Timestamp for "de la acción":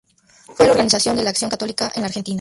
1.15-1.51